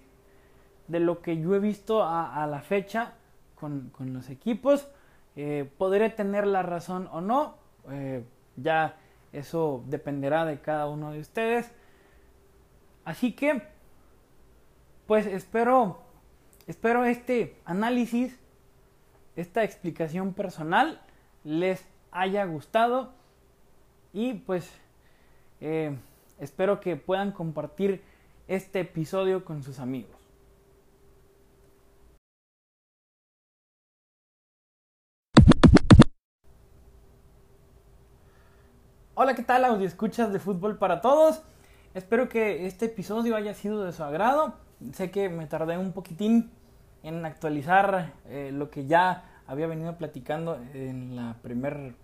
de 0.88 1.00
lo 1.00 1.22
que 1.22 1.38
yo 1.38 1.56
he 1.56 1.60
visto 1.60 2.04
a, 2.04 2.46
la 2.48 2.62
fecha 2.62 3.14
con, 3.56 3.92
los 4.00 4.30
equipos. 4.30 4.88
Eh, 5.36 5.70
podré 5.78 6.10
tener 6.10 6.46
la 6.46 6.62
razón 6.62 7.10
o 7.12 7.22
no. 7.22 7.58
Eh, 7.90 8.24
ya 8.56 8.98
eso 9.32 9.84
dependerá 9.88 10.46
de 10.46 10.62
cada 10.62 10.88
uno 10.88 11.12
de 11.12 11.20
ustedes. 11.20 11.72
Así 13.04 13.34
que, 13.34 13.64
pues 15.08 15.26
espero, 15.26 16.02
espero 16.68 17.04
este 17.04 17.58
análisis, 17.66 18.40
esta 19.36 19.64
explicación 19.64 20.34
personal 20.34 21.02
les 21.44 21.86
haya 22.12 22.46
gustado 22.46 23.12
y 24.14 24.36
pues 24.36 24.72
eh, 25.60 25.98
espero 26.40 26.80
que 26.80 26.96
puedan 26.96 27.32
compartir 27.32 28.02
este 28.47 28.82
episodio 28.82 29.45
con 29.45 29.63
sus 29.63 29.79
amigos. 29.79 30.12
Hola, 39.15 39.36
¿qué 39.36 39.43
tal 39.43 39.63
audio 39.63 39.86
escuchas 39.88 40.34
de 40.34 40.39
fútbol 40.39 40.77
para 40.77 40.99
todos? 40.99 41.43
Espero 41.93 42.27
que 42.27 42.65
este 42.65 42.86
episodio 42.86 43.36
haya 43.36 43.53
sido 43.53 43.86
de 43.86 43.93
su 43.93 44.03
agrado. 44.03 44.56
Sé 44.91 45.12
que 45.12 45.29
me 45.29 45.45
tardé 45.45 45.77
un 45.77 45.93
poquitín 45.93 46.51
en 47.03 47.23
actualizar 47.23 48.13
eh, 48.25 48.49
lo 48.51 48.71
que 48.71 48.88
ya 48.88 49.41
había 49.45 49.67
venido 49.67 49.97
platicando 49.97 50.60
en 50.73 51.15
la 51.15 51.38
primer 51.43 51.95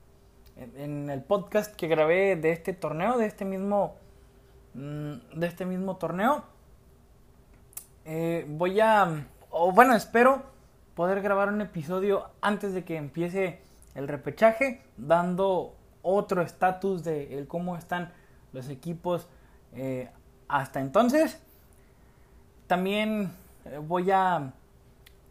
en 0.75 1.09
el 1.09 1.23
podcast 1.23 1.73
que 1.75 1.87
grabé 1.87 2.35
de 2.35 2.51
este 2.51 2.73
torneo, 2.73 3.17
de 3.17 3.25
este 3.25 3.45
mismo 3.45 3.95
de 4.79 5.47
este 5.47 5.65
mismo 5.65 5.97
torneo. 5.97 6.43
Eh, 8.05 8.45
voy 8.47 8.79
a 8.79 9.25
o 9.51 9.71
bueno, 9.71 9.95
espero 9.95 10.43
poder 10.95 11.21
grabar 11.21 11.49
un 11.49 11.61
episodio 11.61 12.29
antes 12.41 12.73
de 12.73 12.83
que 12.83 12.97
empiece 12.97 13.61
el 13.95 14.07
repechaje, 14.07 14.81
dando 14.97 15.75
otro 16.01 16.41
estatus 16.41 17.03
de 17.03 17.45
cómo 17.47 17.77
están 17.77 18.11
los 18.53 18.69
equipos 18.69 19.27
eh, 19.73 20.09
hasta 20.47 20.79
entonces. 20.79 21.41
También 22.67 23.31
eh, 23.65 23.79
voy 23.79 24.11
a 24.11 24.53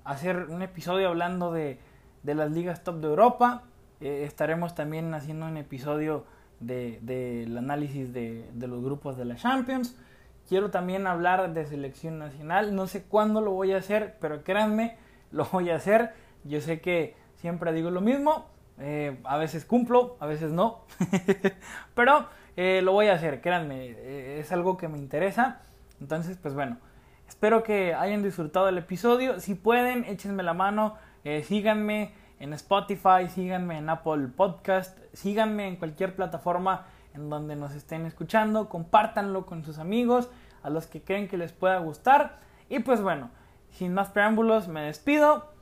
hacer 0.04 0.46
un 0.48 0.62
episodio 0.62 1.08
hablando 1.08 1.52
de 1.52 1.78
de 2.22 2.34
las 2.34 2.50
ligas 2.50 2.84
top 2.84 2.96
de 2.96 3.08
Europa. 3.08 3.62
Estaremos 4.00 4.74
también 4.74 5.12
haciendo 5.14 5.46
un 5.46 5.56
episodio 5.56 6.24
del 6.60 7.04
de, 7.04 7.54
análisis 7.56 8.12
de, 8.12 8.48
de, 8.52 8.66
los 8.66 8.82
grupos 8.82 9.16
de 9.16 9.24
la 9.24 9.36
Champions. 9.36 9.96
Quiero 10.48 10.70
también 10.70 11.06
hablar 11.06 11.52
de 11.52 11.66
selección 11.66 12.18
nacional. 12.18 12.74
No 12.74 12.86
sé 12.86 13.04
cuándo 13.04 13.40
lo 13.40 13.52
voy 13.52 13.72
a 13.72 13.78
hacer, 13.78 14.16
pero 14.20 14.42
créanme, 14.42 14.96
lo 15.30 15.44
voy 15.46 15.70
a 15.70 15.76
hacer. 15.76 16.12
Yo 16.44 16.60
sé 16.60 16.80
que 16.80 17.14
siempre 17.36 17.72
digo 17.72 17.90
lo 17.90 18.00
mismo. 18.00 18.46
Eh, 18.80 19.18
a 19.24 19.36
veces 19.36 19.64
cumplo, 19.64 20.16
a 20.20 20.26
veces 20.26 20.52
no. 20.52 20.84
pero 21.94 22.28
eh, 22.56 22.80
lo 22.82 22.92
voy 22.92 23.08
a 23.08 23.14
hacer, 23.14 23.40
créanme. 23.40 24.38
es 24.38 24.52
algo 24.52 24.76
que 24.76 24.88
me 24.88 24.98
interesa. 24.98 25.62
Entonces, 26.00 26.36
pues 26.40 26.54
bueno. 26.54 26.78
Espero 27.28 27.62
que 27.62 27.92
hayan 27.92 28.22
disfrutado 28.22 28.70
el 28.70 28.78
episodio. 28.78 29.38
Si 29.38 29.54
pueden, 29.54 30.04
échenme 30.06 30.42
la 30.42 30.54
mano 30.54 30.96
eh, 31.24 31.42
síganme 31.42 32.12
en 32.40 32.52
Spotify, 32.52 33.28
síganme 33.28 33.78
en 33.78 33.88
Apple 33.90 34.28
Podcast, 34.36 34.98
síganme 35.12 35.66
en 35.66 35.76
cualquier 35.76 36.14
plataforma 36.14 36.86
en 37.14 37.30
donde 37.30 37.56
nos 37.56 37.74
estén 37.74 38.06
escuchando, 38.06 38.68
compártanlo 38.68 39.46
con 39.46 39.64
sus 39.64 39.78
amigos, 39.78 40.30
a 40.62 40.70
los 40.70 40.86
que 40.86 41.02
creen 41.02 41.28
que 41.28 41.38
les 41.38 41.52
pueda 41.52 41.78
gustar. 41.78 42.38
Y 42.68 42.80
pues 42.80 43.02
bueno, 43.02 43.30
sin 43.70 43.94
más 43.94 44.08
preámbulos, 44.08 44.68
me 44.68 44.82
despido 44.82 45.52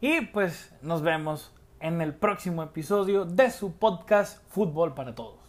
y 0.00 0.22
pues 0.22 0.74
nos 0.82 1.02
vemos 1.02 1.52
en 1.80 2.00
el 2.00 2.14
próximo 2.14 2.62
episodio 2.62 3.24
de 3.24 3.50
su 3.50 3.72
podcast 3.72 4.42
Fútbol 4.48 4.94
para 4.94 5.14
Todos. 5.14 5.41